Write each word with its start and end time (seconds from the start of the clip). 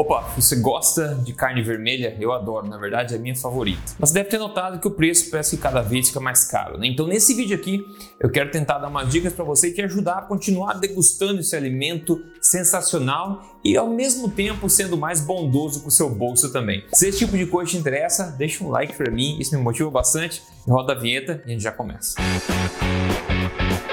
Opa, 0.00 0.32
você 0.34 0.56
gosta 0.56 1.14
de 1.22 1.34
carne 1.34 1.62
vermelha? 1.62 2.16
Eu 2.18 2.32
adoro, 2.32 2.66
na 2.66 2.78
verdade 2.78 3.12
é 3.12 3.18
a 3.18 3.20
minha 3.20 3.36
favorita. 3.36 3.92
Mas 3.98 4.10
deve 4.10 4.30
ter 4.30 4.38
notado 4.38 4.80
que 4.80 4.88
o 4.88 4.90
preço 4.90 5.30
parece 5.30 5.54
que 5.54 5.62
cada 5.62 5.82
vez 5.82 6.08
fica 6.08 6.18
mais 6.18 6.42
caro, 6.44 6.78
né? 6.78 6.86
Então 6.86 7.06
nesse 7.06 7.34
vídeo 7.34 7.54
aqui 7.54 7.84
eu 8.18 8.30
quero 8.30 8.50
tentar 8.50 8.78
dar 8.78 8.88
umas 8.88 9.12
dicas 9.12 9.30
para 9.34 9.44
você 9.44 9.70
te 9.70 9.82
ajudar 9.82 10.14
a 10.14 10.22
continuar 10.22 10.72
degustando 10.80 11.40
esse 11.40 11.54
alimento 11.54 12.18
sensacional 12.40 13.42
e 13.62 13.76
ao 13.76 13.90
mesmo 13.90 14.30
tempo 14.30 14.70
sendo 14.70 14.96
mais 14.96 15.20
bondoso 15.20 15.82
com 15.82 15.88
o 15.88 15.92
seu 15.92 16.08
bolso 16.08 16.50
também. 16.50 16.82
Se 16.94 17.08
esse 17.08 17.18
tipo 17.18 17.36
de 17.36 17.44
coisa 17.44 17.72
te 17.72 17.76
interessa, 17.76 18.34
deixa 18.38 18.64
um 18.64 18.70
like 18.70 18.96
para 18.96 19.10
mim, 19.12 19.38
isso 19.38 19.54
me 19.54 19.62
motiva 19.62 19.90
bastante. 19.90 20.42
Roda 20.66 20.94
a 20.94 20.98
vinheta 20.98 21.42
e 21.44 21.50
a 21.50 21.52
gente 21.52 21.62
já 21.62 21.72
começa. 21.72 22.14
Música 22.18 23.89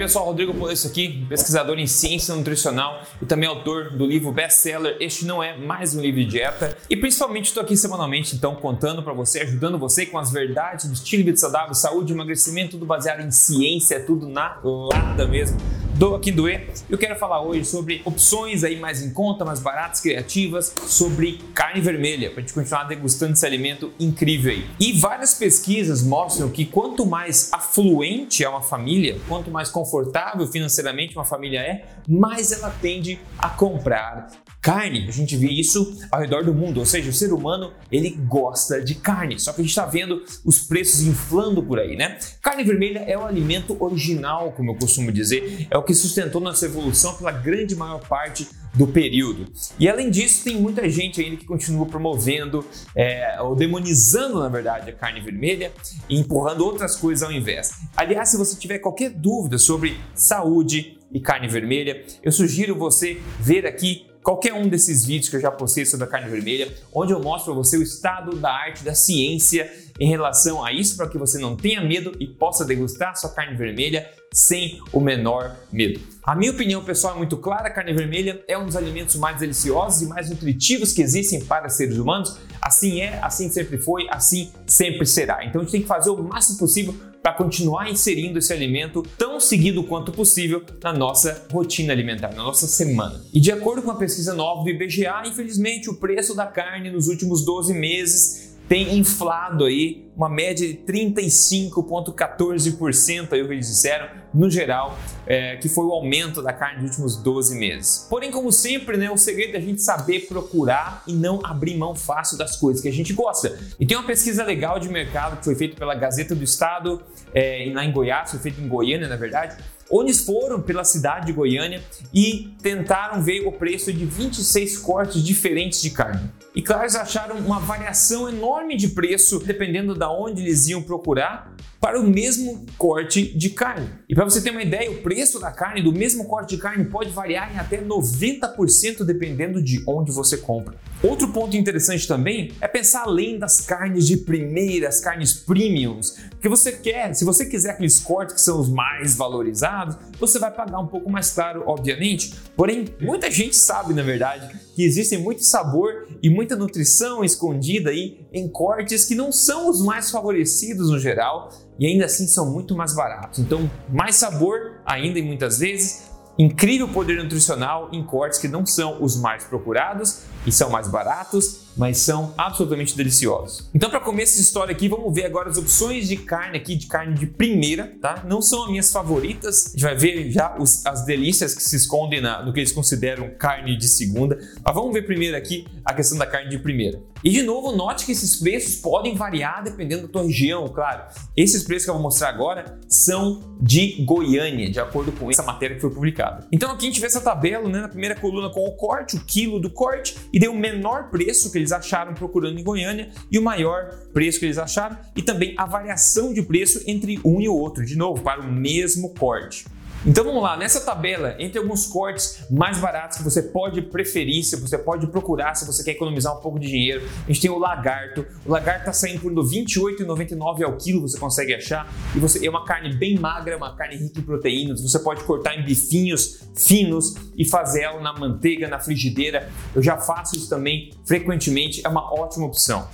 pessoal? 0.00 0.24
Rodrigo 0.24 0.54
Polesso 0.54 0.86
aqui, 0.86 1.26
pesquisador 1.28 1.78
em 1.78 1.86
ciência 1.86 2.34
nutricional 2.34 3.02
e 3.20 3.26
também 3.26 3.46
autor 3.46 3.90
do 3.90 4.06
livro 4.06 4.32
best-seller 4.32 4.96
Este 4.98 5.26
Não 5.26 5.42
É 5.42 5.54
Mais 5.58 5.94
Um 5.94 6.00
Livro 6.00 6.20
de 6.20 6.26
Dieta. 6.26 6.74
E 6.88 6.96
principalmente 6.96 7.46
estou 7.46 7.62
aqui 7.62 7.76
semanalmente, 7.76 8.34
então, 8.34 8.54
contando 8.54 9.02
para 9.02 9.12
você, 9.12 9.40
ajudando 9.40 9.78
você 9.78 10.06
com 10.06 10.18
as 10.18 10.32
verdades 10.32 10.86
do 10.86 10.94
estilo 10.94 11.22
de 11.22 11.26
vida 11.26 11.36
saudável, 11.36 11.74
saúde, 11.74 12.14
emagrecimento, 12.14 12.70
tudo 12.72 12.86
baseado 12.86 13.20
em 13.20 13.30
ciência, 13.30 14.02
tudo 14.02 14.26
na 14.26 14.58
lata 14.64 15.26
mesmo 15.26 15.58
do 16.00 16.14
Aqui 16.14 16.32
do 16.32 16.48
E. 16.48 16.66
Eu 16.88 16.96
quero 16.96 17.14
falar 17.18 17.42
hoje 17.42 17.66
sobre 17.66 18.00
opções 18.06 18.64
aí 18.64 18.80
mais 18.80 19.02
em 19.02 19.12
conta, 19.12 19.44
mais 19.44 19.60
baratas, 19.60 20.00
criativas, 20.00 20.74
sobre 20.86 21.38
carne 21.52 21.78
vermelha, 21.82 22.30
para 22.30 22.38
a 22.38 22.40
gente 22.40 22.54
continuar 22.54 22.84
degustando 22.84 23.34
esse 23.34 23.44
alimento 23.44 23.92
incrível 24.00 24.50
aí. 24.50 24.66
E 24.80 24.94
várias 24.94 25.34
pesquisas 25.34 26.02
mostram 26.02 26.48
que 26.48 26.64
quanto 26.64 27.04
mais 27.04 27.52
afluente 27.52 28.42
é 28.42 28.48
uma 28.48 28.62
família, 28.62 29.20
quanto 29.28 29.50
mais 29.50 29.68
confortável 29.68 30.46
financeiramente 30.46 31.14
uma 31.14 31.24
família 31.26 31.60
é, 31.60 31.84
mais 32.08 32.50
ela 32.50 32.74
tende 32.80 33.20
a 33.38 33.50
comprar 33.50 34.30
carne. 34.60 35.06
A 35.08 35.12
gente 35.12 35.36
vê 35.36 35.48
isso 35.48 35.98
ao 36.10 36.20
redor 36.20 36.44
do 36.44 36.54
mundo, 36.54 36.80
ou 36.80 36.86
seja, 36.86 37.10
o 37.10 37.12
ser 37.12 37.32
humano 37.32 37.72
ele 37.90 38.10
gosta 38.10 38.80
de 38.82 38.94
carne. 38.94 39.38
Só 39.38 39.52
que 39.52 39.60
a 39.60 39.64
gente 39.64 39.70
está 39.70 39.86
vendo 39.86 40.22
os 40.44 40.60
preços 40.60 41.02
inflando 41.02 41.62
por 41.62 41.78
aí, 41.78 41.96
né? 41.96 42.18
Carne 42.42 42.64
vermelha 42.64 43.00
é 43.00 43.16
o 43.16 43.24
alimento 43.24 43.76
original, 43.82 44.52
como 44.52 44.72
eu 44.72 44.74
costumo 44.74 45.10
dizer, 45.10 45.66
é 45.70 45.78
o 45.78 45.82
que 45.82 45.94
sustentou 45.94 46.40
nossa 46.40 46.66
evolução 46.66 47.14
pela 47.14 47.32
grande 47.32 47.74
maior 47.74 48.00
parte 48.00 48.46
do 48.74 48.86
período. 48.86 49.50
E 49.78 49.88
além 49.88 50.10
disso, 50.10 50.44
tem 50.44 50.60
muita 50.60 50.88
gente 50.88 51.20
ainda 51.20 51.36
que 51.36 51.44
continua 51.44 51.86
promovendo 51.86 52.64
é, 52.94 53.40
ou 53.40 53.56
demonizando, 53.56 54.38
na 54.38 54.48
verdade, 54.48 54.90
a 54.90 54.92
carne 54.92 55.20
vermelha 55.20 55.72
e 56.08 56.18
empurrando 56.18 56.64
outras 56.64 56.96
coisas 56.96 57.22
ao 57.22 57.32
invés. 57.32 57.72
Aliás, 57.96 58.28
se 58.28 58.36
você 58.36 58.56
tiver 58.56 58.78
qualquer 58.78 59.10
dúvida 59.10 59.58
sobre 59.58 59.98
saúde 60.14 60.98
e 61.12 61.20
carne 61.20 61.48
vermelha, 61.48 62.04
eu 62.22 62.30
sugiro 62.30 62.76
você 62.76 63.20
ver 63.40 63.66
aqui 63.66 64.09
qualquer 64.22 64.54
um 64.54 64.68
desses 64.68 65.04
vídeos 65.04 65.28
que 65.28 65.36
eu 65.36 65.40
já 65.40 65.50
postei 65.50 65.84
sobre 65.86 66.06
a 66.06 66.08
carne 66.08 66.30
vermelha, 66.30 66.72
onde 66.92 67.12
eu 67.12 67.20
mostro 67.20 67.52
para 67.52 67.62
você 67.62 67.76
o 67.76 67.82
estado 67.82 68.36
da 68.36 68.50
arte, 68.52 68.84
da 68.84 68.94
ciência 68.94 69.70
em 70.00 70.08
relação 70.08 70.64
a 70.64 70.72
isso, 70.72 70.96
para 70.96 71.08
que 71.08 71.18
você 71.18 71.38
não 71.38 71.54
tenha 71.54 71.82
medo 71.82 72.12
e 72.18 72.26
possa 72.26 72.64
degustar 72.64 73.14
sua 73.16 73.30
carne 73.30 73.54
vermelha 73.54 74.10
sem 74.32 74.80
o 74.92 75.00
menor 75.00 75.54
medo. 75.70 76.00
A 76.22 76.34
minha 76.34 76.52
opinião 76.52 76.82
pessoal 76.82 77.14
é 77.14 77.18
muito 77.18 77.36
clara: 77.36 77.68
a 77.68 77.70
carne 77.70 77.92
vermelha 77.92 78.42
é 78.48 78.56
um 78.56 78.64
dos 78.64 78.76
alimentos 78.76 79.16
mais 79.16 79.38
deliciosos 79.38 80.00
e 80.00 80.06
mais 80.06 80.30
nutritivos 80.30 80.92
que 80.92 81.02
existem 81.02 81.44
para 81.44 81.68
seres 81.68 81.98
humanos. 81.98 82.38
Assim 82.62 83.00
é, 83.00 83.18
assim 83.22 83.50
sempre 83.50 83.76
foi, 83.78 84.06
assim 84.10 84.50
sempre 84.66 85.04
será. 85.04 85.44
Então 85.44 85.60
a 85.60 85.64
gente 85.64 85.72
tem 85.72 85.82
que 85.82 85.88
fazer 85.88 86.10
o 86.10 86.22
máximo 86.22 86.58
possível 86.58 86.94
para 87.22 87.32
continuar 87.34 87.90
inserindo 87.90 88.38
esse 88.38 88.52
alimento 88.52 89.02
tão 89.18 89.38
seguido 89.38 89.84
quanto 89.84 90.10
possível 90.10 90.64
na 90.82 90.92
nossa 90.92 91.46
rotina 91.52 91.92
alimentar, 91.92 92.28
na 92.34 92.42
nossa 92.42 92.66
semana. 92.66 93.20
E 93.32 93.40
de 93.40 93.52
acordo 93.52 93.82
com 93.82 93.90
a 93.90 93.96
pesquisa 93.96 94.32
nova 94.32 94.62
do 94.62 94.70
IBGA, 94.70 95.24
infelizmente 95.26 95.90
o 95.90 95.96
preço 95.96 96.34
da 96.34 96.46
carne 96.46 96.90
nos 96.90 97.08
últimos 97.08 97.44
12 97.44 97.74
meses 97.74 98.49
tem 98.70 98.96
inflado 98.96 99.64
aí 99.64 100.08
uma 100.16 100.28
média 100.28 100.68
de 100.68 100.74
35,14%, 100.84 103.32
aí 103.32 103.42
o 103.42 103.48
que 103.48 103.54
eles 103.54 103.66
disseram, 103.66 104.08
no 104.32 104.48
geral, 104.48 104.96
é, 105.26 105.56
que 105.56 105.68
foi 105.68 105.84
o 105.84 105.90
aumento 105.90 106.40
da 106.40 106.52
carne 106.52 106.82
nos 106.82 106.92
últimos 106.92 107.16
12 107.16 107.58
meses. 107.58 108.06
Porém, 108.08 108.30
como 108.30 108.52
sempre, 108.52 108.96
né, 108.96 109.10
o 109.10 109.16
segredo 109.16 109.56
é 109.56 109.58
a 109.58 109.60
gente 109.60 109.82
saber 109.82 110.28
procurar 110.28 111.02
e 111.04 111.12
não 111.12 111.40
abrir 111.42 111.76
mão 111.76 111.96
fácil 111.96 112.38
das 112.38 112.54
coisas 112.54 112.80
que 112.80 112.86
a 112.86 112.92
gente 112.92 113.12
gosta. 113.12 113.58
E 113.80 113.84
tem 113.84 113.96
uma 113.96 114.06
pesquisa 114.06 114.44
legal 114.44 114.78
de 114.78 114.88
mercado 114.88 115.38
que 115.38 115.44
foi 115.44 115.56
feita 115.56 115.74
pela 115.74 115.96
Gazeta 115.96 116.36
do 116.36 116.44
Estado, 116.44 117.02
é, 117.34 117.68
lá 117.74 117.84
em 117.84 117.90
Goiás, 117.90 118.30
foi 118.30 118.38
feita 118.38 118.60
em 118.60 118.68
Goiânia, 118.68 119.08
na 119.08 119.16
verdade, 119.16 119.56
onde 119.90 120.14
foram 120.14 120.60
pela 120.60 120.84
cidade 120.84 121.26
de 121.26 121.32
Goiânia 121.32 121.82
e 122.14 122.54
tentaram 122.62 123.22
ver 123.22 123.46
o 123.46 123.52
preço 123.52 123.92
de 123.92 124.04
26 124.04 124.78
cortes 124.78 125.22
diferentes 125.22 125.82
de 125.82 125.90
carne. 125.90 126.30
E 126.54 126.62
claro, 126.62 126.82
eles 126.82 126.94
acharam 126.94 127.36
uma 127.38 127.58
variação 127.58 128.28
enorme 128.28 128.76
de 128.76 128.88
preço 128.88 129.40
dependendo 129.40 129.94
da 129.94 130.10
onde 130.10 130.42
eles 130.42 130.68
iam 130.68 130.82
procurar 130.82 131.54
para 131.80 131.98
o 131.98 132.02
mesmo 132.02 132.66
corte 132.76 133.36
de 133.36 133.50
carne. 133.50 133.88
E 134.10 134.14
para 134.14 134.24
você 134.24 134.40
ter 134.40 134.50
uma 134.50 134.60
ideia, 134.60 134.90
o 134.90 135.02
preço 135.02 135.38
da 135.38 135.52
carne 135.52 135.80
do 135.80 135.92
mesmo 135.92 136.24
corte 136.24 136.56
de 136.56 136.60
carne 136.60 136.84
pode 136.84 137.10
variar 137.10 137.54
em 137.54 137.60
até 137.60 137.80
90% 137.80 139.04
dependendo 139.04 139.62
de 139.62 139.84
onde 139.86 140.10
você 140.10 140.36
compra. 140.36 140.74
Outro 141.00 141.28
ponto 141.28 141.56
interessante 141.56 142.08
também 142.08 142.50
é 142.60 142.66
pensar 142.66 143.04
além 143.04 143.38
das 143.38 143.60
carnes 143.60 144.08
de 144.08 144.16
primeira, 144.16 144.88
as 144.88 144.98
carnes 144.98 145.32
premiums, 145.32 146.16
que 146.42 146.48
você 146.48 146.72
quer, 146.72 147.14
se 147.14 147.24
você 147.24 147.46
quiser 147.46 147.70
aqueles 147.70 148.00
cortes 148.00 148.34
que 148.34 148.40
são 148.40 148.58
os 148.58 148.68
mais 148.68 149.14
valorizados, 149.14 149.96
você 150.18 150.40
vai 150.40 150.50
pagar 150.50 150.80
um 150.80 150.88
pouco 150.88 151.08
mais 151.08 151.30
caro, 151.30 151.62
obviamente. 151.66 152.34
Porém, 152.56 152.86
muita 153.00 153.30
gente 153.30 153.54
sabe, 153.54 153.94
na 153.94 154.02
verdade, 154.02 154.50
que 154.74 154.82
existe 154.82 155.16
muito 155.16 155.44
sabor 155.44 156.08
e 156.22 156.28
muita 156.28 156.56
nutrição 156.56 157.22
escondida 157.22 157.90
aí 157.90 158.26
em 158.32 158.48
cortes 158.48 159.04
que 159.04 159.14
não 159.14 159.30
são 159.30 159.70
os 159.70 159.80
mais 159.80 160.10
favorecidos 160.10 160.90
no 160.90 160.98
geral 160.98 161.50
e 161.78 161.86
ainda 161.86 162.04
assim 162.04 162.26
são 162.26 162.52
muito 162.52 162.76
mais 162.76 162.94
baratos. 162.94 163.38
Então, 163.38 163.70
mais 164.00 164.16
sabor 164.16 164.80
ainda 164.86 165.18
e 165.18 165.22
muitas 165.22 165.58
vezes 165.58 166.10
incrível 166.38 166.88
poder 166.88 167.22
nutricional 167.22 167.90
em 167.92 168.02
cortes 168.02 168.38
que 168.38 168.48
não 168.48 168.64
são 168.64 169.02
os 169.02 169.20
mais 169.20 169.44
procurados 169.44 170.22
e 170.46 170.52
são 170.52 170.70
mais 170.70 170.88
baratos, 170.88 171.70
mas 171.76 171.98
são 171.98 172.34
absolutamente 172.36 172.96
deliciosos. 172.96 173.68
Então, 173.74 173.90
para 173.90 174.00
comer 174.00 174.24
essa 174.24 174.40
história 174.40 174.72
aqui, 174.72 174.88
vamos 174.88 175.14
ver 175.14 175.24
agora 175.24 175.48
as 175.48 175.56
opções 175.56 176.08
de 176.08 176.16
carne 176.16 176.56
aqui, 176.56 176.76
de 176.76 176.86
carne 176.86 177.14
de 177.14 177.26
primeira, 177.26 177.96
tá? 178.00 178.24
Não 178.26 178.42
são 178.42 178.64
as 178.64 178.70
minhas 178.70 178.92
favoritas, 178.92 179.68
a 179.68 179.70
gente 179.70 179.82
vai 179.82 179.96
ver 179.96 180.30
já 180.30 180.56
os, 180.58 180.84
as 180.84 181.04
delícias 181.04 181.54
que 181.54 181.62
se 181.62 181.76
escondem 181.76 182.20
na, 182.20 182.44
no 182.44 182.52
que 182.52 182.60
eles 182.60 182.72
consideram 182.72 183.30
carne 183.38 183.76
de 183.76 183.88
segunda, 183.88 184.38
mas 184.64 184.74
vamos 184.74 184.92
ver 184.92 185.02
primeiro 185.02 185.36
aqui 185.36 185.66
a 185.84 185.94
questão 185.94 186.18
da 186.18 186.26
carne 186.26 186.50
de 186.50 186.58
primeira. 186.58 187.00
E 187.22 187.30
de 187.30 187.42
novo, 187.42 187.72
note 187.72 188.06
que 188.06 188.12
esses 188.12 188.36
preços 188.36 188.76
podem 188.76 189.14
variar 189.14 189.62
dependendo 189.62 190.02
da 190.02 190.08
tua 190.08 190.22
região, 190.22 190.66
claro. 190.68 191.04
Esses 191.36 191.62
preços 191.62 191.84
que 191.84 191.90
eu 191.90 191.94
vou 191.94 192.02
mostrar 192.02 192.30
agora 192.30 192.78
são 192.88 193.56
de 193.60 194.02
Goiânia, 194.04 194.70
de 194.70 194.80
acordo 194.80 195.12
com 195.12 195.30
essa 195.30 195.42
matéria 195.42 195.76
que 195.76 195.82
foi 195.82 195.90
publicada. 195.90 196.46
Então 196.50 196.70
aqui 196.70 196.86
a 196.86 196.88
gente 196.88 197.00
vê 197.00 197.06
essa 197.06 197.20
tabela, 197.20 197.68
né, 197.68 197.80
na 197.80 197.88
primeira 197.88 198.14
coluna 198.14 198.50
com 198.50 198.66
o 198.66 198.72
corte, 198.72 199.16
o 199.16 199.20
quilo 199.20 199.60
do 199.60 199.70
corte, 199.70 200.16
e 200.32 200.38
deu 200.38 200.52
o 200.52 200.58
menor 200.58 201.10
preço 201.10 201.50
que 201.50 201.58
eles 201.58 201.72
acharam 201.72 202.14
procurando 202.14 202.58
em 202.58 202.64
Goiânia 202.64 203.10
e 203.30 203.38
o 203.38 203.42
maior 203.42 203.90
preço 204.12 204.38
que 204.38 204.46
eles 204.46 204.58
acharam, 204.58 204.98
e 205.16 205.22
também 205.22 205.54
a 205.56 205.66
variação 205.66 206.32
de 206.32 206.42
preço 206.42 206.82
entre 206.86 207.18
um 207.24 207.40
e 207.40 207.48
o 207.48 207.54
outro, 207.54 207.84
de 207.84 207.96
novo, 207.96 208.22
para 208.22 208.40
o 208.40 208.52
mesmo 208.52 209.10
corte. 209.14 209.64
Então 210.06 210.24
vamos 210.24 210.42
lá, 210.42 210.56
nessa 210.56 210.80
tabela, 210.80 211.36
entre 211.38 211.58
alguns 211.58 211.86
cortes 211.86 212.46
mais 212.50 212.78
baratos 212.78 213.18
que 213.18 213.22
você 213.22 213.42
pode 213.42 213.82
preferir, 213.82 214.42
se 214.42 214.56
você 214.56 214.78
pode 214.78 215.06
procurar, 215.08 215.54
se 215.54 215.66
você 215.66 215.84
quer 215.84 215.90
economizar 215.90 216.34
um 216.38 216.40
pouco 216.40 216.58
de 216.58 216.68
dinheiro, 216.68 217.06
a 217.24 217.26
gente 217.26 217.42
tem 217.42 217.50
o 217.50 217.58
lagarto. 217.58 218.24
O 218.46 218.50
lagarto 218.50 218.80
está 218.80 218.94
saindo 218.94 219.20
por 219.20 219.30
R$ 219.30 219.38
28,99 219.38 220.64
ao 220.64 220.74
quilo, 220.78 221.02
você 221.02 221.18
consegue 221.18 221.54
achar. 221.54 221.86
E 222.16 222.18
você 222.18 222.44
é 222.46 222.48
uma 222.48 222.64
carne 222.64 222.94
bem 222.94 223.18
magra, 223.18 223.54
uma 223.58 223.76
carne 223.76 223.96
rica 223.96 224.20
em 224.20 224.22
proteínas. 224.22 224.80
Você 224.80 224.98
pode 225.00 225.22
cortar 225.24 225.54
em 225.54 225.66
bifinhos 225.66 226.48
finos 226.56 227.14
e 227.36 227.44
fazer 227.44 227.82
ela 227.82 228.00
na 228.00 228.14
manteiga, 228.14 228.68
na 228.68 228.78
frigideira. 228.78 229.50
Eu 229.74 229.82
já 229.82 229.98
faço 229.98 230.34
isso 230.34 230.48
também 230.48 230.94
frequentemente, 231.04 231.82
é 231.84 231.88
uma 231.90 232.10
ótima 232.14 232.46
opção. 232.46 232.88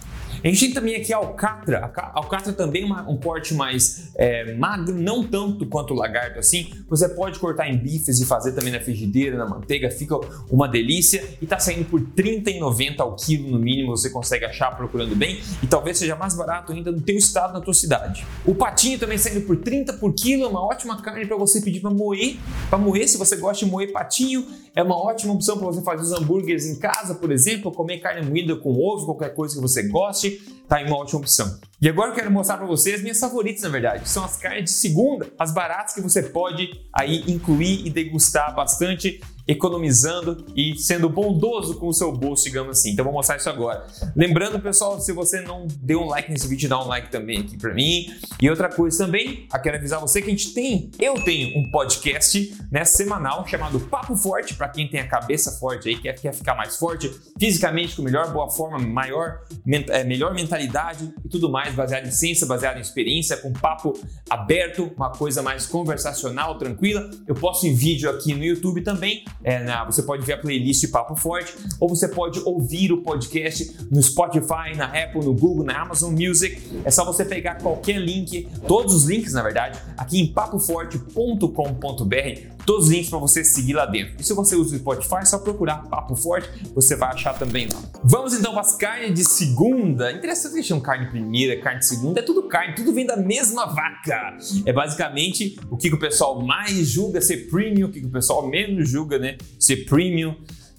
A 0.47 0.49
gente 0.49 0.61
tem 0.61 0.73
também 0.75 0.95
aqui 0.95 1.13
a 1.13 1.17
alcatra. 1.17 1.91
A 1.93 2.19
alcatra 2.21 2.53
também 2.53 2.89
é 2.89 3.11
um 3.11 3.17
corte 3.17 3.53
mais 3.53 4.13
é, 4.15 4.55
magro, 4.55 4.95
não 4.95 5.25
tanto 5.25 5.67
quanto 5.67 5.93
o 5.93 5.97
lagarto 5.97 6.39
assim. 6.39 6.73
Você 6.89 7.09
pode 7.09 7.41
cortar 7.41 7.69
em 7.69 7.77
bifes 7.77 8.21
e 8.21 8.25
fazer 8.25 8.53
também 8.53 8.73
na 8.73 8.79
frigideira, 8.79 9.37
na 9.37 9.45
manteiga, 9.45 9.91
fica 9.91 10.15
uma 10.49 10.69
delícia 10.69 11.25
e 11.43 11.47
tá 11.47 11.59
saindo 11.59 11.85
por 11.87 11.99
R$ 11.99 12.07
30,90 12.17 13.01
ao 13.01 13.17
quilo 13.17 13.51
no 13.51 13.59
mínimo, 13.59 13.97
você 13.97 14.09
consegue 14.09 14.45
achar 14.45 14.71
procurando 14.77 15.17
bem 15.17 15.41
e 15.61 15.67
talvez 15.67 15.99
seja 15.99 16.15
mais 16.15 16.37
barato 16.37 16.73
ainda 16.73 16.93
no 16.93 17.01
teu 17.01 17.17
estado, 17.17 17.53
na 17.53 17.61
tua 17.61 17.75
cidade. 17.75 18.25
O 18.45 18.55
patinho 18.55 19.01
também 19.01 19.19
saindo 19.19 19.41
por 19.41 19.57
30 19.57 19.95
por 19.95 20.15
quilo, 20.15 20.45
é 20.45 20.47
uma 20.47 20.65
ótima 20.65 21.03
carne 21.03 21.27
para 21.27 21.37
você 21.37 21.61
pedir 21.61 21.81
para 21.81 21.91
moer, 21.91 22.37
para 22.71 22.79
moer 22.79 23.09
se 23.09 23.19
você 23.19 23.35
gosta 23.35 23.65
de 23.65 23.71
moer 23.71 23.91
patinho, 23.91 24.47
é 24.77 24.83
uma 24.83 24.97
ótima 24.97 25.33
opção 25.33 25.57
para 25.59 25.67
você 25.67 25.83
fazer 25.83 26.03
os 26.03 26.13
hambúrgueres 26.13 26.67
em 26.67 26.79
casa, 26.79 27.17
por 27.17 27.33
exemplo, 27.33 27.73
comer 27.73 27.99
carne 27.99 28.25
moída 28.29 28.55
com 28.55 28.71
ovo, 28.79 29.07
qualquer 29.07 29.35
coisa 29.35 29.57
que 29.57 29.61
você 29.61 29.83
goste, 29.89 30.36
tá 30.69 30.77
aí 30.77 30.87
uma 30.87 30.97
ótima 30.97 31.21
opção. 31.21 31.59
E 31.81 31.89
agora 31.89 32.11
eu 32.11 32.15
quero 32.15 32.31
mostrar 32.31 32.57
para 32.57 32.67
vocês 32.67 33.03
minhas 33.03 33.21
favoritas, 33.21 33.63
na 33.63 33.69
verdade. 33.69 34.09
São 34.09 34.25
as 34.25 34.37
carnes 34.37 34.65
de 34.65 34.71
segunda, 34.71 35.31
as 35.39 35.53
baratas 35.53 35.95
que 35.95 36.01
você 36.01 36.23
pode 36.23 36.71
aí 36.93 37.25
incluir 37.31 37.87
e 37.87 37.91
degustar 37.91 38.55
bastante 38.55 39.21
economizando 39.47 40.45
e 40.57 40.77
sendo 40.77 41.09
bondoso 41.09 41.79
com 41.79 41.89
o 41.89 41.93
seu 41.93 42.13
bolso, 42.13 42.45
digamos 42.45 42.79
assim. 42.79 42.91
Então 42.91 43.05
vou 43.05 43.15
mostrar 43.15 43.37
isso 43.37 43.49
agora. 43.49 43.87
Lembrando, 44.15 44.61
pessoal, 44.61 45.01
se 45.01 45.13
você 45.13 45.41
não 45.41 45.67
deu 45.81 46.01
um 46.01 46.07
like 46.07 46.31
nesse 46.31 46.49
vídeo, 46.49 46.69
dá 46.69 46.83
um 46.83 46.87
like 46.87 47.11
também 47.11 47.41
aqui 47.41 47.57
para 47.57 47.73
mim. 47.73 48.07
E 48.41 48.51
outra 48.51 48.69
coisa 48.69 49.05
também, 49.05 49.47
eu 49.53 49.61
quero 49.61 49.77
avisar 49.77 50.01
você 50.01 50.21
que 50.21 50.29
a 50.29 50.31
gente 50.31 50.53
tem, 50.53 50.91
eu 50.99 51.15
tenho 51.23 51.59
um 51.59 51.71
podcast 51.71 52.57
né, 52.71 52.85
semanal 52.85 53.47
chamado 53.47 53.79
Papo 53.81 54.17
Forte, 54.17 54.55
para 54.55 54.69
quem 54.69 54.89
tem 54.89 55.01
a 55.01 55.07
cabeça 55.07 55.53
forte 55.53 55.89
aí, 55.89 55.97
quer, 55.97 56.15
quer 56.15 56.33
ficar 56.33 56.55
mais 56.55 56.77
forte 56.77 57.11
fisicamente, 57.39 57.97
com 57.97 58.03
melhor 58.03 58.33
boa 58.33 58.51
forma, 58.51 58.79
maior, 58.79 59.41
é, 59.89 60.05
melhor 60.05 60.35
mentalidade 60.35 61.13
e 61.25 61.29
tudo 61.29 61.51
mais, 61.51 61.75
baseado 61.75 62.07
em 62.07 62.11
ciência, 62.11 62.47
baseado 62.47 62.79
em 62.79 62.81
experiência, 62.81 63.37
com 63.37 63.53
papo 63.53 63.95
aberto, 64.29 64.93
uma 64.97 65.11
coisa 65.11 65.43
mais 65.43 65.67
conversacional, 65.67 66.59
tranquila. 66.59 67.09
Eu 67.27 67.35
posto 67.35 67.67
em 67.67 67.75
vídeo 67.75 68.11
aqui 68.11 68.35
no 68.35 68.45
YouTube 68.45 68.83
também. 68.83 69.25
É, 69.43 69.63
na, 69.63 69.85
você 69.85 70.03
pode 70.03 70.25
ver 70.25 70.35
a 70.35 70.39
playlist 70.39 70.91
Papo 70.91 71.17
Forte, 71.17 71.55
ou 71.79 71.89
você 71.89 72.09
pode 72.09 72.41
ouvir 72.41 72.93
o 72.93 73.03
podcast 73.03 73.77
no 73.91 74.03
Spotify, 74.03 74.77
na 74.77 74.87
Apple, 74.87 75.25
no 75.25 75.35
Google, 75.35 75.65
na 75.65 75.81
Amazon 75.81 76.13
Music. 76.13 76.61
É 76.85 76.91
só 76.91 77.05
você 77.05 77.25
pegar 77.25 77.57
qualquer 77.57 77.99
link, 77.99 78.49
todos 78.67 78.95
os 78.95 79.05
links, 79.05 79.33
na 79.33 79.43
verdade, 79.43 79.79
aqui 79.97 80.21
em 80.21 80.27
papoforte.com.br 80.27 82.56
todos 82.67 82.87
os 82.87 82.93
links 82.93 83.09
para 83.09 83.19
você 83.19 83.45
seguir 83.45 83.75
lá 83.75 83.87
dentro. 83.87 84.15
E 84.19 84.25
se 84.25 84.35
você 84.35 84.57
usa 84.57 84.75
o 84.75 84.79
Spotify, 84.79 85.19
é 85.21 85.25
só 85.25 85.39
procurar 85.39 85.89
Papo 85.89 86.17
Forte, 86.17 86.51
você 86.75 86.97
vai 86.97 87.11
achar 87.11 87.39
também 87.39 87.69
lá. 87.73 87.81
Vamos 88.03 88.35
então 88.35 88.53
para 88.53 88.63
as 88.63 88.77
carnes 88.77 89.15
de 89.15 89.25
segunda. 89.25 90.13
Interessante 90.13 90.57
que 90.57 90.63
chamam 90.63 90.83
carne 90.83 91.07
primeira, 91.07 91.61
carne 91.63 91.81
de 91.81 91.87
segunda, 91.87 92.21
é 92.21 92.23
tudo 92.23 92.43
carne, 92.49 92.75
tudo 92.75 92.93
vem 92.93 93.07
da 93.07 93.17
mesma 93.17 93.67
vaca. 93.67 94.37
É 94.65 94.73
basicamente 94.73 95.59
o 95.71 95.77
que 95.77 95.93
o 95.93 95.99
pessoal 95.99 96.43
mais 96.43 96.89
julga 96.89 97.21
ser 97.21 97.49
premium, 97.49 97.87
o 97.87 97.91
que 97.91 98.01
o 98.01 98.11
pessoal 98.11 98.49
menos 98.49 98.89
julga, 98.91 99.19
né, 99.19 99.37
ser 99.59 99.85
premium. 99.85 100.35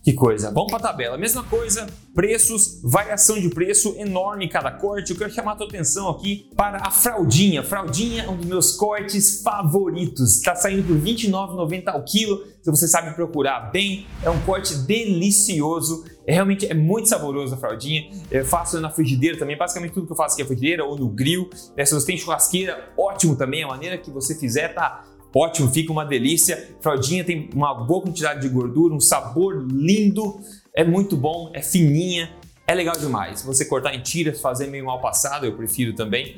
Que 0.07 0.13
coisa. 0.13 0.49
Vamos 0.51 0.71
para 0.71 0.77
a 0.77 0.83
tabela. 0.83 1.17
Mesma 1.17 1.43
coisa, 1.43 1.85
preços, 2.15 2.79
variação 2.81 3.37
de 3.37 3.49
preço 3.49 3.93
enorme 3.97 4.47
cada 4.47 4.71
corte. 4.71 5.11
Eu 5.11 5.17
quero 5.17 5.33
chamar 5.33 5.51
a 5.51 5.55
tua 5.57 5.67
atenção 5.67 6.07
aqui 6.07 6.49
para 6.55 6.77
a 6.77 6.89
fraldinha. 6.89 7.61
Fraldinha 7.61 8.23
é 8.23 8.29
um 8.29 8.37
dos 8.37 8.45
meus 8.45 8.71
cortes 8.77 9.41
favoritos. 9.41 10.37
Está 10.37 10.55
saindo 10.55 10.83
por 10.83 10.95
R$ 10.95 11.01
29,90 11.01 11.87
ao 11.87 12.05
quilo. 12.05 12.41
Se 12.61 12.71
você 12.71 12.87
sabe 12.87 13.13
procurar 13.15 13.69
bem, 13.69 14.07
é 14.23 14.29
um 14.29 14.39
corte 14.43 14.77
delicioso. 14.77 16.05
É, 16.25 16.31
realmente 16.31 16.65
é 16.65 16.73
muito 16.73 17.09
saboroso 17.09 17.55
a 17.55 17.57
fraldinha. 17.57 18.09
Eu 18.31 18.45
faço 18.45 18.79
na 18.79 18.89
frigideira 18.89 19.37
também. 19.37 19.57
Basicamente 19.57 19.91
tudo 19.91 20.05
que 20.07 20.13
eu 20.13 20.17
faço 20.17 20.35
aqui 20.35 20.41
é 20.41 20.45
frigideira 20.45 20.85
ou 20.85 20.97
no 20.97 21.09
grill. 21.09 21.49
É, 21.75 21.83
se 21.83 21.93
você 21.93 22.05
tem 22.05 22.17
churrasqueira, 22.17 22.93
ótimo 22.97 23.35
também. 23.35 23.61
A 23.61 23.67
maneira 23.67 23.97
que 23.97 24.09
você 24.09 24.33
fizer 24.33 24.69
tá 24.69 25.03
ótimo, 25.37 25.71
fica 25.71 25.91
uma 25.91 26.05
delícia. 26.05 26.75
Fraldinha 26.81 27.23
tem 27.23 27.49
uma 27.53 27.73
boa 27.73 28.01
quantidade 28.01 28.41
de 28.41 28.49
gordura, 28.49 28.93
um 28.93 28.99
sabor 28.99 29.65
lindo, 29.69 30.39
é 30.73 30.83
muito 30.83 31.15
bom, 31.15 31.51
é 31.53 31.61
fininha, 31.61 32.31
é 32.65 32.73
legal 32.73 32.95
demais. 32.97 33.41
Você 33.43 33.65
cortar 33.65 33.93
em 33.95 34.01
tiras, 34.01 34.41
fazer 34.41 34.67
meio 34.67 34.85
mal 34.85 34.99
passado, 34.99 35.45
eu 35.45 35.53
prefiro 35.55 35.93
também. 35.93 36.37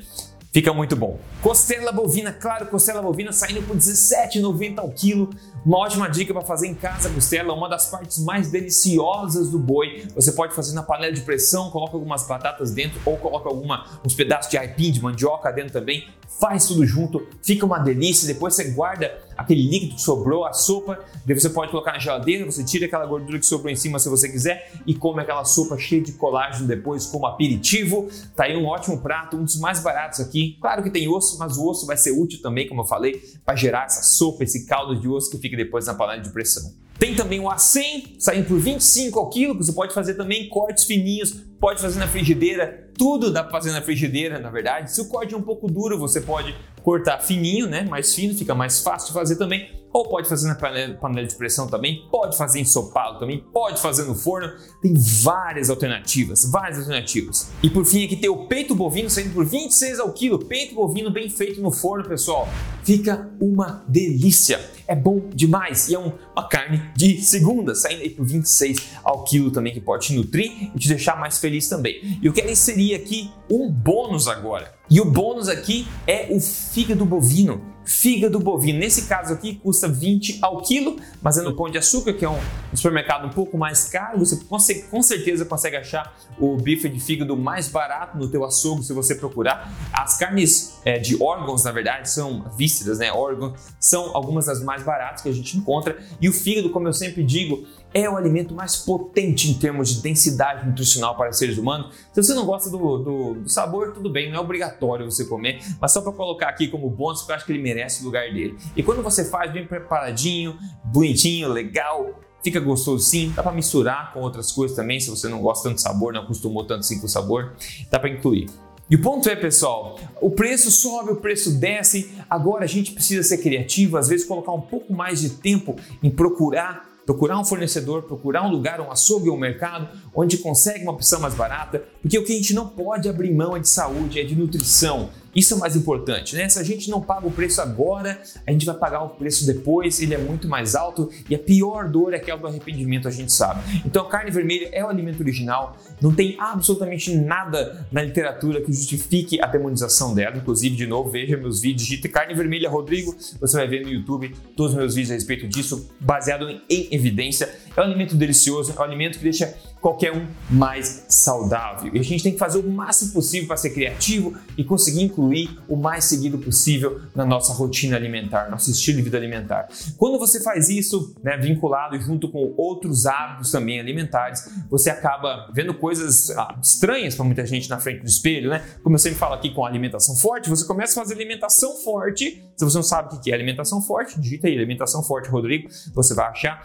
Fica 0.52 0.74
muito 0.74 0.96
bom. 0.96 1.20
Costela 1.44 1.92
bovina, 1.92 2.34
claro, 2.34 2.66
costela 2.66 3.04
bovina 3.04 3.32
saindo 3.32 3.62
por 3.62 3.76
R$17,90 3.76 4.80
ao 4.80 4.90
quilo. 4.90 5.30
Uma 5.64 5.78
ótima 5.78 6.10
dica 6.10 6.34
para 6.34 6.42
fazer 6.42 6.68
em 6.68 6.74
casa 6.74 7.10
costela, 7.10 7.54
uma 7.54 7.70
das 7.70 7.86
partes 7.88 8.18
mais 8.24 8.50
deliciosas 8.50 9.50
do 9.50 9.60
boi. 9.60 10.08
Você 10.16 10.32
pode 10.32 10.56
fazer 10.56 10.74
na 10.74 10.82
panela 10.82 11.14
de 11.14 11.22
pressão, 11.22 11.70
coloca 11.70 11.96
algumas 11.96 12.26
batatas 12.26 12.72
dentro 12.72 13.00
ou 13.06 13.16
coloca 13.18 13.48
alguma, 13.48 13.86
uns 14.04 14.16
pedaços 14.16 14.50
de 14.50 14.58
aipim, 14.58 14.92
de 14.92 15.02
mandioca 15.02 15.52
dentro 15.52 15.74
também. 15.74 16.08
Faz 16.40 16.66
tudo 16.66 16.86
junto, 16.86 17.28
fica 17.44 17.66
uma 17.66 17.78
delícia. 17.78 18.26
Depois 18.26 18.56
você 18.56 18.72
guarda 18.72 19.20
aquele 19.38 19.62
líquido 19.62 19.96
que 19.96 20.02
sobrou, 20.02 20.46
a 20.46 20.54
sopa, 20.54 21.00
daí 21.26 21.38
você 21.38 21.50
pode 21.50 21.72
colocar 21.72 21.92
na 21.92 22.00
geladeira, 22.00 22.46
você 22.46 22.64
tira 22.64 22.86
aquela 22.86 23.06
gordura 23.06 23.38
que 23.38 23.46
sobrou 23.46 23.72
em 23.72 23.76
cima 23.76 24.00
se 24.00 24.10
você 24.10 24.30
quiser 24.30 24.72
e 24.88 24.96
come 24.96 25.22
aquela 25.22 25.44
sopa 25.44 25.78
cheia 25.78 26.02
de 26.02 26.14
colágeno 26.14 26.68
depois 26.68 27.06
como 27.06 27.26
aperitivo. 27.26 28.10
Tá 28.36 28.46
aí 28.46 28.56
um 28.56 28.66
ótimo 28.66 29.00
prato, 29.00 29.38
um 29.38 29.44
dos 29.44 29.60
mais 29.60 29.82
baratos 29.82 30.22
aqui. 30.22 30.39
Claro 30.62 30.84
que 30.84 30.90
tem 30.90 31.08
osso, 31.08 31.38
mas 31.38 31.58
o 31.58 31.68
osso 31.68 31.86
vai 31.86 31.98
ser 31.98 32.12
útil 32.12 32.42
também, 32.42 32.68
como 32.68 32.82
eu 32.82 32.86
falei, 32.86 33.22
para 33.46 33.56
gerar 33.56 33.86
essa 33.86 34.02
sopa, 34.04 34.44
esse 34.44 34.66
caldo 34.66 35.00
de 35.00 35.08
osso 35.08 35.30
que 35.30 35.38
fica 35.38 35.56
depois 35.56 35.86
na 35.86 35.94
panela 35.94 36.22
de 36.22 36.30
pressão. 36.30 36.74
Tem 36.98 37.16
também 37.16 37.40
o 37.40 37.44
A100, 37.44 38.16
saindo 38.20 38.48
por 38.48 38.60
25 38.60 39.18
ao 39.18 39.30
quilo, 39.30 39.58
que 39.58 39.64
você 39.64 39.72
pode 39.72 39.94
fazer 39.94 40.16
também 40.16 40.50
cortes 40.50 40.84
fininhos, 40.84 41.32
pode 41.60 41.82
fazer 41.82 41.98
na 41.98 42.08
frigideira, 42.08 42.89
tudo 43.00 43.32
dá 43.32 43.42
para 43.42 43.54
fazer 43.54 43.72
na 43.72 43.82
frigideira, 43.82 44.38
na 44.38 44.50
verdade. 44.50 44.94
Se 44.94 45.00
o 45.00 45.08
corte 45.08 45.34
é 45.34 45.38
um 45.38 45.42
pouco 45.42 45.72
duro, 45.72 45.98
você 45.98 46.20
pode 46.20 46.54
cortar 46.84 47.20
fininho, 47.20 47.66
né? 47.66 47.84
Mais 47.84 48.14
fino, 48.14 48.38
fica 48.38 48.54
mais 48.54 48.82
fácil 48.82 49.08
de 49.08 49.14
fazer 49.14 49.38
também 49.38 49.80
ou 49.92 50.08
pode 50.08 50.30
fazer 50.30 50.48
na 50.48 50.56
panela 50.56 51.28
de 51.28 51.36
pressão 51.36 51.68
também, 51.68 52.08
pode 52.12 52.38
fazer 52.38 52.60
ensopado 52.60 53.18
também, 53.18 53.44
pode 53.52 53.82
fazer 53.82 54.04
no 54.04 54.14
forno. 54.14 54.52
Tem 54.82 54.94
várias 54.94 55.70
alternativas, 55.70 56.46
várias 56.52 56.78
alternativas. 56.80 57.50
E 57.64 57.70
por 57.70 57.86
fim 57.86 58.06
aqui 58.06 58.16
tem 58.16 58.30
o 58.30 58.48
peito 58.48 58.76
bovino 58.76 59.10
saindo 59.10 59.34
por 59.34 59.46
26 59.46 60.00
ao 60.00 60.14
quilo. 60.14 60.38
Peito 60.46 60.76
bovino 60.76 61.10
bem 61.10 61.30
feito 61.30 61.60
no 61.62 61.72
forno, 61.72 62.08
pessoal. 62.08 62.48
Fica 62.84 63.30
uma 63.42 63.84
delícia. 63.88 64.60
É 64.90 64.96
bom 64.96 65.30
demais 65.36 65.88
e 65.88 65.94
é 65.94 66.00
um, 66.00 66.12
uma 66.36 66.50
carne 66.50 66.82
de 66.96 67.22
segunda, 67.22 67.76
saindo 67.76 68.02
aí 68.02 68.10
por 68.10 68.26
26 68.26 68.90
ao 69.04 69.24
quilo 69.24 69.52
também 69.52 69.72
que 69.72 69.80
pode 69.80 70.08
te 70.08 70.14
nutrir 70.14 70.72
e 70.76 70.80
te 70.80 70.88
deixar 70.88 71.20
mais 71.20 71.38
feliz 71.38 71.70
também. 71.70 72.18
E 72.20 72.26
eu 72.26 72.34
quero 72.34 72.50
inserir 72.50 72.96
aqui 72.96 73.30
um 73.48 73.70
bônus 73.70 74.28
agora. 74.28 74.79
E 74.90 75.00
o 75.00 75.06
bônus 75.06 75.48
aqui 75.48 75.88
é 76.08 76.28
o 76.32 76.40
fígado 76.40 77.06
bovino 77.06 77.62
fígado 77.90 78.40
bovino. 78.40 78.78
Nesse 78.78 79.08
caso 79.08 79.34
aqui 79.34 79.56
custa 79.56 79.88
20 79.88 80.38
ao 80.44 80.62
quilo, 80.62 80.98
mas 81.24 81.40
é 81.40 81.42
no 81.42 81.56
Pão 81.56 81.70
de 81.72 81.80
Açúcar, 81.80 82.14
que 82.14 82.24
é 82.24 82.30
um 82.30 82.40
supermercado 82.76 83.26
um 83.26 83.32
pouco 83.32 83.58
mais 83.58 83.86
caro. 83.86 84.20
Você 84.20 84.76
com 84.84 85.02
certeza 85.02 85.44
consegue 85.44 85.76
achar 85.76 86.16
o 86.40 86.56
bife 86.56 86.88
de 86.88 87.00
fígado 87.00 87.36
mais 87.36 87.68
barato 87.68 88.16
no 88.16 88.30
teu 88.30 88.46
açougue 88.46 88.84
se 88.84 88.94
você 88.94 89.16
procurar. 89.16 89.74
As 89.92 90.18
carnes 90.18 90.80
é, 90.86 91.00
de 91.00 91.22
órgãos, 91.22 91.64
na 91.64 91.72
verdade, 91.72 92.10
são 92.12 92.46
vísceras, 92.56 93.00
né? 93.00 93.12
Órgãos 93.12 93.60
são 93.80 94.16
algumas 94.16 94.46
das 94.46 94.64
mais 94.64 94.84
baratas 94.84 95.24
que 95.24 95.30
a 95.30 95.34
gente 95.34 95.58
encontra. 95.58 95.98
E 96.22 96.30
o 96.30 96.34
fígado, 96.34 96.70
como 96.70 96.88
eu 96.88 96.94
sempre 96.94 97.24
digo, 97.24 97.66
é 97.94 98.10
o 98.10 98.16
alimento 98.16 98.54
mais 98.54 98.78
potente 98.78 99.50
em 99.50 99.54
termos 99.54 99.96
de 99.96 100.02
densidade 100.02 100.68
nutricional 100.68 101.16
para 101.16 101.32
seres 101.34 101.58
humanos. 101.58 101.94
Se 102.14 102.22
você 102.22 102.34
não 102.34 102.46
gosta 102.46 102.70
do, 102.70 102.98
do, 102.98 103.34
do 103.36 103.50
sabor, 103.50 103.94
tudo 103.94 104.10
bem, 104.10 104.30
não 104.30 104.38
é 104.38 104.40
obrigatório 104.40 105.10
você 105.10 105.26
comer, 105.26 105.60
mas 105.80 105.92
só 105.92 106.02
para 106.02 106.12
colocar 106.12 106.50
aqui 106.50 106.68
como 106.68 106.90
bônus, 106.90 107.20
porque 107.20 107.32
eu 107.32 107.36
acho 107.36 107.46
que 107.46 107.52
ele 107.52 107.62
merece 107.62 108.02
o 108.02 108.06
lugar 108.06 108.32
dele. 108.32 108.58
E 108.76 108.84
quando 108.84 109.02
você 109.02 109.26
faz 109.26 109.52
bem 109.52 109.66
preparadinho, 109.66 110.58
bonitinho, 110.84 111.50
legal, 111.50 112.20
fica 112.44 112.60
gostoso 112.60 113.04
sim, 113.04 113.32
dá 113.36 113.42
para 113.42 113.52
misturar 113.52 114.14
com 114.14 114.22
outras 114.22 114.52
coisas 114.52 114.76
também, 114.76 115.00
se 115.00 115.10
você 115.10 115.28
não 115.28 115.42
gosta 115.42 115.70
tanto 115.70 115.76
do 115.76 115.82
sabor, 115.82 116.14
não 116.14 116.22
acostumou 116.22 116.64
tanto 116.66 116.82
assim 116.82 117.00
com 117.00 117.06
o 117.06 117.10
sabor, 117.10 117.54
dá 117.90 118.00
para 118.00 118.10
incluir. 118.10 118.50
E 118.90 118.96
o 118.96 119.02
ponto 119.02 119.30
é, 119.30 119.36
pessoal, 119.36 120.00
o 120.20 120.32
preço 120.32 120.72
sobe, 120.72 121.12
o 121.12 121.18
preço 121.18 121.60
desce, 121.60 122.12
agora 122.28 122.64
a 122.64 122.68
gente 122.68 122.92
precisa 122.92 123.22
ser 123.22 123.38
criativo, 123.38 123.98
às 123.98 124.08
vezes 124.08 124.26
colocar 124.26 124.52
um 124.52 124.62
pouco 124.62 124.92
mais 124.92 125.22
de 125.22 125.30
tempo 125.30 125.76
em 126.02 126.10
procurar 126.10 126.89
procurar 127.10 127.40
um 127.40 127.44
fornecedor, 127.44 128.04
procurar 128.04 128.46
um 128.46 128.52
lugar, 128.52 128.80
um 128.80 128.92
açougue 128.92 129.30
ou 129.30 129.36
um 129.36 129.40
mercado 129.40 129.88
onde 130.14 130.38
consegue 130.38 130.84
uma 130.84 130.92
opção 130.92 131.20
mais 131.20 131.34
barata, 131.34 131.84
porque 132.04 132.20
o 132.20 132.24
que 132.24 132.32
a 132.32 132.36
gente 132.36 132.54
não 132.54 132.68
pode 132.68 133.10
abrir 133.10 133.34
mão 133.34 133.58
é 133.58 133.60
de 133.60 133.68
saúde, 133.68 134.20
é 134.20 134.24
de 134.24 134.36
nutrição. 134.36 135.10
Isso 135.36 135.54
é 135.54 135.58
o 135.58 135.60
mais 135.60 135.76
importante, 135.76 136.36
né? 136.36 136.50
Se 136.50 136.60
a 136.60 136.64
gente 136.64 136.90
não 136.90 137.02
paga 137.02 137.28
o 137.28 137.32
preço 137.32 137.62
agora, 137.62 138.20
a 138.48 138.52
gente 138.52 138.66
vai 138.66 138.76
pagar 138.76 139.04
o 139.04 139.10
preço 139.10 139.46
depois, 139.46 140.02
ele 140.02 140.14
é 140.14 140.18
muito 140.18 140.48
mais 140.48 140.76
alto 140.76 141.10
e 141.30 141.36
a 141.36 141.40
pior 141.40 141.88
dor 141.88 142.14
é 142.14 142.18
aquela 142.18 142.40
do 142.40 142.48
arrependimento, 142.48 143.08
a 143.08 143.12
gente 143.12 143.32
sabe. 143.32 143.62
Então 143.86 144.06
a 144.06 144.10
carne 144.10 144.32
vermelha 144.32 144.70
é 144.72 144.84
o 144.84 144.88
alimento 144.88 145.22
original, 145.22 145.78
não 146.02 146.14
tem 146.14 146.36
absolutamente 146.40 147.16
nada 147.16 147.88
na 147.92 148.02
literatura 148.02 148.62
que 148.62 148.74
justifique 148.74 149.40
a 149.42 149.46
demonização 149.46 150.16
dela. 150.16 150.36
Inclusive, 150.36 150.76
de 150.76 150.88
novo, 150.88 151.12
veja 151.12 151.38
meus 151.38 151.62
vídeos, 151.62 151.88
de 151.88 152.10
carne 152.10 152.34
vermelha 152.34 152.70
Rodrigo, 152.70 153.16
você 153.40 153.58
vai 153.58 153.68
ver 153.68 153.84
no 153.84 153.92
YouTube 153.92 154.36
todos 154.56 154.74
os 154.74 154.78
meus 154.78 154.96
vídeos 154.96 155.12
a 155.12 155.14
respeito 155.14 155.48
disso, 155.48 155.90
baseado 156.00 156.50
em 156.50 156.98
evidência. 157.00 157.54
É 157.76 157.82
um 157.82 157.84
alimento 157.84 158.16
delicioso, 158.16 158.74
é 158.76 158.80
um 158.80 158.84
alimento 158.84 159.18
que 159.18 159.24
deixa 159.24 159.56
qualquer 159.82 160.12
um 160.12 160.28
mais 160.50 161.06
saudável. 161.08 161.92
E 161.94 162.00
a 162.00 162.04
gente 162.04 162.24
tem 162.24 162.34
que 162.34 162.38
fazer 162.38 162.60
o 162.60 162.70
máximo 162.70 163.14
possível 163.14 163.48
para 163.48 163.58
ser 163.58 163.70
criativo 163.72 164.38
e 164.58 164.64
conseguir 164.64 165.02
incluir 165.02 165.58
o 165.68 165.76
mais 165.76 166.06
seguido 166.06 166.38
possível 166.38 167.02
na 167.16 167.26
nossa 167.26 167.54
rotina 167.54 167.96
alimentar, 167.96 168.50
nosso 168.50 168.70
estilo 168.72 168.98
de 168.98 169.04
vida 169.04 169.18
alimentar. 169.18 169.68
Quando 169.98 170.20
você 170.20 170.42
faz 170.42 170.70
isso, 170.70 171.16
né, 171.24 171.38
vinculado 171.38 172.00
junto 172.02 172.30
com 172.30 172.54
outros 172.58 173.06
hábitos 173.06 173.52
também 173.52 173.80
alimentares, 173.80 174.50
você 174.70 174.90
acaba 174.90 175.50
vendo 175.54 175.74
coisas 175.74 176.30
ah, 176.32 176.58
estranhas 176.62 177.16
para 177.16 177.26
muita 177.26 177.46
gente 177.46 177.70
na 177.70 177.80
frente 177.80 178.02
do 178.02 178.08
espelho, 178.08 178.50
né? 178.50 178.64
Como 178.84 178.96
eu 178.96 179.00
sempre 179.00 179.18
falo 179.18 179.36
aqui 179.36 179.50
com 179.52 179.66
alimentação 179.66 180.16
forte, 180.16 180.50
você 180.50 180.66
começa 180.66 181.00
a 181.00 181.04
fazer 181.04 181.16
alimentação 181.16 181.78
forte. 181.78 182.44
Se 182.58 182.66
você 182.66 182.78
não 182.78 182.84
sabe 182.84 183.16
o 183.16 183.22
que 183.22 183.32
é 183.32 183.34
alimentação 183.34 183.82
forte, 183.82 184.20
digita 184.20 184.48
aí 184.48 184.58
alimentação 184.58 185.02
forte, 185.04 185.30
Rodrigo, 185.30 185.70
você 185.94 186.14
vai 186.14 186.28
achar 186.28 186.62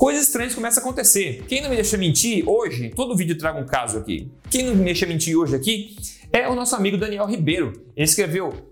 coisas 0.00 0.28
estranhas 0.28 0.54
começam 0.54 0.82
a 0.82 0.86
acontecer. 0.86 1.44
Quem 1.46 1.60
não 1.60 1.68
me 1.68 1.76
deixa 1.76 1.98
mentir 1.98 2.48
hoje, 2.48 2.88
todo 2.96 3.14
vídeo 3.14 3.36
traga 3.36 3.60
um 3.60 3.66
caso 3.66 3.98
aqui. 3.98 4.30
Quem 4.48 4.64
não 4.64 4.74
me 4.74 4.82
deixa 4.82 5.04
mentir 5.04 5.36
hoje 5.36 5.54
aqui 5.54 5.94
é 6.32 6.48
o 6.48 6.54
nosso 6.54 6.74
amigo 6.74 6.96
Daniel 6.96 7.26
Ribeiro. 7.26 7.84
Ele 7.94 8.06
escreveu 8.06 8.69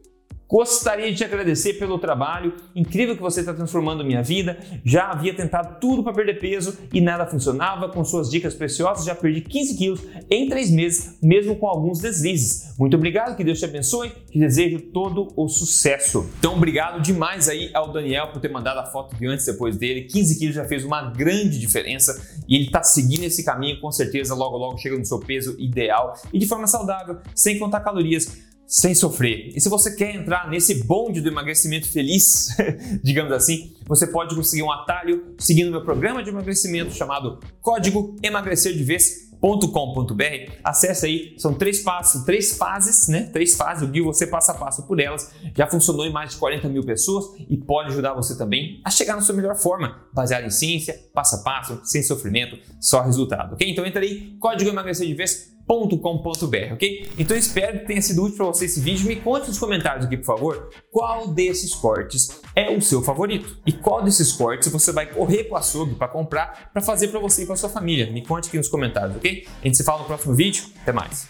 Gostaria 0.49 1.11
de 1.11 1.19
te 1.19 1.25
agradecer 1.25 1.75
pelo 1.75 1.99
trabalho 1.99 2.55
incrível 2.75 3.15
que 3.15 3.21
você 3.21 3.41
está 3.41 3.53
transformando 3.53 4.03
minha 4.03 4.23
vida. 4.23 4.59
Já 4.83 5.11
havia 5.11 5.35
tentado 5.35 5.79
tudo 5.79 6.03
para 6.03 6.15
perder 6.15 6.41
peso 6.41 6.75
e 6.91 7.03
nada 7.03 7.27
funcionava. 7.27 7.91
Com 7.91 8.03
suas 8.03 8.31
dicas 8.31 8.55
preciosas, 8.55 9.05
já 9.05 9.15
perdi 9.15 9.43
15 9.43 9.77
quilos 9.77 10.01
em 10.31 10.49
3 10.49 10.71
meses, 10.71 11.19
mesmo 11.23 11.55
com 11.57 11.67
alguns 11.67 12.01
deslizes. 12.01 12.75
Muito 12.79 12.97
obrigado, 12.97 13.37
que 13.37 13.45
Deus 13.45 13.59
te 13.59 13.67
abençoe. 13.67 14.11
Te 14.31 14.39
desejo 14.39 14.81
todo 14.81 15.29
o 15.37 15.49
sucesso. 15.49 16.31
Então, 16.39 16.55
obrigado 16.55 17.03
demais 17.03 17.47
aí 17.47 17.71
ao 17.75 17.93
Daniel 17.93 18.29
por 18.29 18.41
ter 18.41 18.51
mandado 18.51 18.81
a 18.81 18.87
foto 18.87 19.15
de 19.17 19.27
antes 19.27 19.47
e 19.47 19.53
depois 19.53 19.77
dele. 19.77 20.05
15 20.05 20.39
quilos 20.39 20.55
já 20.55 20.65
fez 20.65 20.83
uma 20.83 21.11
grande 21.11 21.59
diferença 21.59 22.39
e 22.49 22.57
ele 22.57 22.65
está 22.65 22.83
seguindo 22.83 23.25
esse 23.25 23.45
caminho. 23.45 23.79
Com 23.83 23.93
certeza, 23.93 24.35
logo, 24.35 24.57
logo 24.57 24.79
chega 24.79 24.97
no 24.97 25.05
seu 25.05 25.19
peso 25.19 25.55
ideal 25.59 26.15
e 26.33 26.39
de 26.39 26.47
forma 26.47 26.67
saudável, 26.67 27.19
sem 27.35 27.59
contar 27.59 27.81
calorias 27.81 28.48
sem 28.69 28.95
sofrer. 28.95 29.51
E 29.57 29.61
se 29.61 29.69
você 29.71 29.97
quer 29.97 30.15
entrar 30.15 30.51
nesse 30.51 30.85
bonde 30.85 31.23
do 31.23 31.29
emagrecimento 31.29 31.91
feliz, 31.91 32.49
digamos 33.03 33.33
assim, 33.33 33.75
você 33.87 34.07
pode 34.07 34.37
conseguir 34.37 34.63
um 34.63 34.71
atalho 34.71 35.35
seguindo 35.39 35.71
meu 35.71 35.83
programa 35.83 36.23
de 36.23 36.29
emagrecimento 36.29 36.93
chamado 36.93 37.41
Código 37.63 38.15
Emagrecer 38.23 38.75
de 38.75 38.85
Vez 38.85 39.27
com.br. 39.41 40.53
Acesse 40.65 41.07
aí, 41.07 41.35
são 41.39 41.55
três 41.55 41.81
passos, 41.81 42.25
três 42.25 42.57
fases, 42.57 43.09
né? 43.09 43.31
Três 43.33 43.57
fases, 43.57 43.85
eu 43.85 43.89
guio 43.89 44.05
você 44.05 44.27
passo 44.27 44.51
a 44.51 44.55
passo 44.55 44.83
por 44.87 45.01
elas. 45.01 45.33
Já 45.57 45.67
funcionou 45.67 46.05
em 46.05 46.13
mais 46.13 46.33
de 46.33 46.37
40 46.37 46.69
mil 46.69 46.85
pessoas 46.85 47.25
e 47.49 47.57
pode 47.57 47.91
ajudar 47.91 48.15
você 48.15 48.37
também 48.37 48.81
a 48.85 48.91
chegar 48.91 49.15
na 49.15 49.23
sua 49.23 49.35
melhor 49.35 49.57
forma, 49.57 50.03
baseado 50.13 50.45
em 50.45 50.51
ciência, 50.51 50.99
passo 51.15 51.37
a 51.37 51.39
passo, 51.39 51.81
sem 51.85 52.03
sofrimento, 52.03 52.59
só 52.81 53.01
resultado, 53.03 53.55
ok? 53.55 53.71
Então 53.71 53.87
entra 53.87 54.03
aí, 54.03 54.37
código 54.39 54.69
emagrecer 54.69 55.07
de 55.07 55.15
vez 55.15 55.57
com.br, 55.69 56.73
ok? 56.73 57.11
Então 57.19 57.37
espero 57.37 57.81
que 57.81 57.87
tenha 57.87 58.01
sido 58.01 58.25
útil 58.25 58.39
para 58.39 58.47
você 58.47 58.65
esse 58.65 58.81
vídeo. 58.81 59.07
Me 59.07 59.17
conte 59.17 59.49
nos 59.49 59.59
comentários 59.59 60.07
aqui, 60.07 60.17
por 60.17 60.25
favor, 60.25 60.71
qual 60.91 61.29
desses 61.29 61.75
cortes 61.75 62.41
é 62.57 62.71
o 62.71 62.81
seu 62.81 63.03
favorito 63.03 63.59
e 63.67 63.73
qual 63.73 64.03
desses 64.03 64.33
cortes 64.33 64.73
você 64.73 64.91
vai 64.91 65.07
correr 65.07 65.45
para 65.45 65.55
o 65.55 65.59
açougue 65.59 65.95
para 65.95 66.09
comprar 66.09 66.71
para 66.73 66.83
fazer 66.83 67.09
para 67.09 67.21
você 67.21 67.43
e 67.43 67.47
para 67.47 67.57
sua 67.57 67.69
família. 67.69 68.11
Me 68.11 68.25
conte 68.25 68.49
aqui 68.49 68.57
nos 68.57 68.69
comentários, 68.69 69.17
ok? 69.17 69.47
A 69.63 69.67
gente 69.67 69.77
se 69.77 69.85
fala 69.85 70.01
no 70.01 70.05
próximo 70.07 70.35
vídeo. 70.35 70.65
Até 70.83 70.93
mais. 70.93 71.29